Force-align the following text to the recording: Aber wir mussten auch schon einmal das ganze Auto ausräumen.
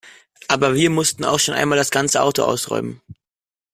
Aber 0.47 0.73
wir 0.73 0.89
mussten 0.89 1.23
auch 1.23 1.37
schon 1.39 1.53
einmal 1.53 1.77
das 1.77 1.91
ganze 1.91 2.23
Auto 2.23 2.41
ausräumen. 2.41 3.01